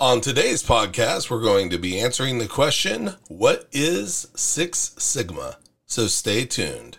On 0.00 0.20
today's 0.20 0.62
podcast, 0.62 1.28
we're 1.28 1.42
going 1.42 1.70
to 1.70 1.76
be 1.76 1.98
answering 1.98 2.38
the 2.38 2.46
question 2.46 3.14
What 3.26 3.66
is 3.72 4.28
Six 4.36 4.94
Sigma? 4.96 5.56
So 5.86 6.06
stay 6.06 6.44
tuned. 6.44 6.98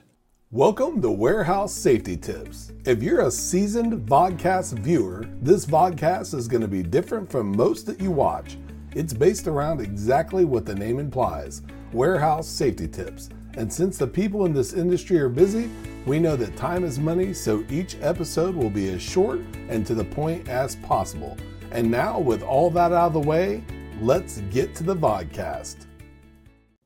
Welcome 0.51 1.01
to 1.04 1.09
Warehouse 1.09 1.71
Safety 1.73 2.17
Tips. 2.17 2.73
If 2.83 3.01
you're 3.01 3.21
a 3.21 3.31
seasoned 3.31 4.05
vodcast 4.05 4.79
viewer, 4.79 5.23
this 5.41 5.65
vodcast 5.65 6.33
is 6.33 6.49
going 6.49 6.59
to 6.59 6.67
be 6.67 6.83
different 6.83 7.31
from 7.31 7.55
most 7.55 7.85
that 7.85 8.01
you 8.01 8.12
watch. 8.12 8.57
It's 8.94 9.13
based 9.13 9.47
around 9.47 9.79
exactly 9.79 10.44
what 10.44 10.66
the 10.66 10.76
name 10.76 11.00
implies 11.00 11.62
warehouse 11.94 12.50
safety 12.50 12.90
tips. 12.90 13.29
And 13.54 13.72
since 13.72 13.97
the 13.97 14.08
people 14.08 14.46
in 14.46 14.52
this 14.52 14.74
industry 14.74 15.20
are 15.20 15.29
busy, 15.29 15.70
we 16.05 16.20
know 16.20 16.36
that 16.36 16.58
time 16.58 16.84
is 16.84 17.00
money, 17.00 17.34
so 17.34 17.63
each 17.70 17.95
episode 18.02 18.55
will 18.55 18.70
be 18.70 18.90
as 18.90 19.02
short 19.02 19.40
and 19.70 19.88
to 19.88 19.95
the 19.95 20.04
point 20.04 20.50
as 20.50 20.76
possible. 20.76 21.38
And 21.72 21.91
now, 21.91 22.20
with 22.20 22.41
all 22.41 22.72
that 22.72 22.91
out 22.91 23.08
of 23.08 23.13
the 23.13 23.20
way, 23.20 23.63
let's 24.02 24.40
get 24.52 24.73
to 24.76 24.84
the 24.84 24.95
podcast. 24.95 25.85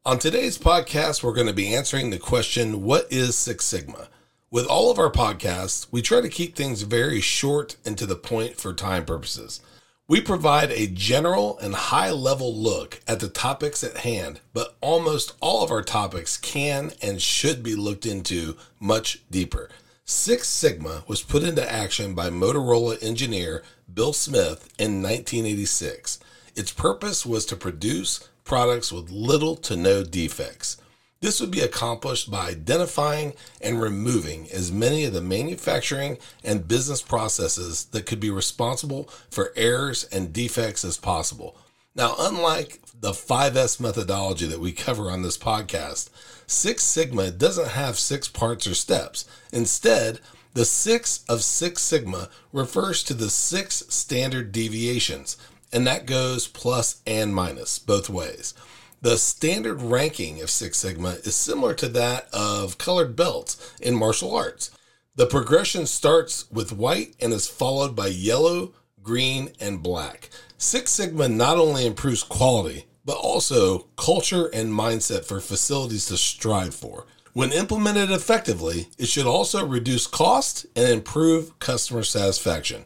On 0.05 0.19
today's 0.19 0.57
podcast, 0.57 1.23
we're 1.23 1.33
going 1.33 1.47
to 1.47 1.53
be 1.53 1.73
answering 1.73 2.09
the 2.09 2.19
question 2.19 2.83
What 2.83 3.07
is 3.09 3.37
Six 3.37 3.63
Sigma? 3.63 4.09
With 4.51 4.67
all 4.67 4.91
of 4.91 4.99
our 4.99 5.09
podcasts, 5.09 5.87
we 5.89 6.01
try 6.01 6.19
to 6.19 6.27
keep 6.27 6.55
things 6.55 6.81
very 6.81 7.21
short 7.21 7.77
and 7.85 7.97
to 7.97 8.05
the 8.05 8.17
point 8.17 8.57
for 8.57 8.73
time 8.73 9.05
purposes. 9.05 9.61
We 10.05 10.19
provide 10.19 10.71
a 10.71 10.87
general 10.87 11.57
and 11.59 11.73
high 11.73 12.11
level 12.11 12.53
look 12.53 12.99
at 13.07 13.21
the 13.21 13.29
topics 13.29 13.85
at 13.85 13.99
hand, 13.99 14.41
but 14.53 14.75
almost 14.81 15.33
all 15.39 15.63
of 15.63 15.71
our 15.71 15.81
topics 15.81 16.35
can 16.35 16.91
and 17.01 17.21
should 17.21 17.63
be 17.63 17.73
looked 17.73 18.05
into 18.05 18.57
much 18.81 19.21
deeper. 19.31 19.69
Six 20.05 20.49
Sigma 20.49 21.05
was 21.07 21.21
put 21.21 21.43
into 21.43 21.71
action 21.71 22.13
by 22.13 22.29
Motorola 22.29 23.01
engineer 23.01 23.63
Bill 23.93 24.11
Smith 24.11 24.67
in 24.77 25.01
1986. 25.01 26.19
Its 26.57 26.73
purpose 26.73 27.25
was 27.25 27.45
to 27.45 27.55
produce 27.55 28.27
products 28.43 28.91
with 28.91 29.11
little 29.11 29.55
to 29.55 29.77
no 29.77 30.03
defects. 30.03 30.75
This 31.21 31.39
would 31.39 31.51
be 31.51 31.61
accomplished 31.61 32.29
by 32.29 32.49
identifying 32.49 33.31
and 33.61 33.81
removing 33.81 34.51
as 34.51 34.73
many 34.73 35.05
of 35.05 35.13
the 35.13 35.21
manufacturing 35.21 36.17
and 36.43 36.67
business 36.67 37.01
processes 37.01 37.85
that 37.85 38.05
could 38.05 38.19
be 38.19 38.29
responsible 38.29 39.07
for 39.31 39.53
errors 39.55 40.03
and 40.11 40.33
defects 40.33 40.83
as 40.83 40.97
possible. 40.97 41.55
Now, 41.95 42.15
unlike 42.17 42.81
the 42.99 43.11
5S 43.11 43.79
methodology 43.79 44.47
that 44.47 44.59
we 44.59 44.71
cover 44.71 45.11
on 45.11 45.21
this 45.21 45.37
podcast, 45.37 46.09
Six 46.47 46.83
Sigma 46.83 47.29
doesn't 47.29 47.69
have 47.69 47.99
six 47.99 48.27
parts 48.27 48.65
or 48.65 48.73
steps. 48.73 49.25
Instead, 49.51 50.19
the 50.55 50.65
six 50.65 51.23
of 51.29 51.43
Six 51.43 51.83
Sigma 51.83 52.29
refers 52.51 53.03
to 53.03 53.13
the 53.13 53.29
six 53.29 53.83
standard 53.89 54.51
deviations, 54.51 55.37
and 55.71 55.85
that 55.85 56.07
goes 56.07 56.47
plus 56.47 57.01
and 57.05 57.33
minus 57.33 57.77
both 57.77 58.09
ways. 58.09 58.55
The 59.01 59.17
standard 59.17 59.81
ranking 59.81 60.41
of 60.41 60.49
Six 60.49 60.77
Sigma 60.79 61.17
is 61.23 61.35
similar 61.35 61.73
to 61.75 61.87
that 61.89 62.27
of 62.33 62.77
colored 62.77 63.15
belts 63.15 63.73
in 63.81 63.95
martial 63.95 64.35
arts. 64.35 64.71
The 65.15 65.27
progression 65.27 65.85
starts 65.85 66.49
with 66.49 66.71
white 66.71 67.15
and 67.19 67.33
is 67.33 67.47
followed 67.47 67.95
by 67.95 68.07
yellow, 68.07 68.73
green, 69.03 69.51
and 69.59 69.83
black. 69.83 70.29
Six 70.57 70.91
Sigma 70.91 71.27
not 71.27 71.57
only 71.57 71.85
improves 71.85 72.23
quality, 72.23 72.85
but 73.05 73.17
also 73.17 73.87
culture 73.97 74.47
and 74.53 74.71
mindset 74.71 75.25
for 75.25 75.39
facilities 75.39 76.05
to 76.07 76.17
strive 76.17 76.73
for. 76.73 77.05
When 77.33 77.51
implemented 77.51 78.11
effectively, 78.11 78.87
it 78.97 79.07
should 79.07 79.25
also 79.25 79.65
reduce 79.65 80.07
cost 80.07 80.65
and 80.75 80.87
improve 80.87 81.57
customer 81.59 82.03
satisfaction. 82.03 82.85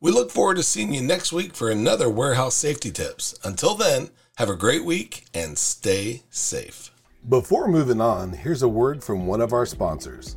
We 0.00 0.10
look 0.10 0.30
forward 0.30 0.56
to 0.56 0.62
seeing 0.62 0.92
you 0.92 1.02
next 1.02 1.32
week 1.32 1.54
for 1.54 1.70
another 1.70 2.08
warehouse 2.08 2.56
safety 2.56 2.90
tips. 2.90 3.38
Until 3.44 3.74
then, 3.74 4.10
have 4.38 4.48
a 4.48 4.56
great 4.56 4.84
week 4.84 5.26
and 5.32 5.56
stay 5.56 6.22
safe. 6.30 6.90
Before 7.28 7.68
moving 7.68 8.00
on, 8.00 8.32
here's 8.32 8.62
a 8.62 8.68
word 8.68 9.04
from 9.04 9.26
one 9.26 9.40
of 9.40 9.52
our 9.52 9.66
sponsors. 9.66 10.36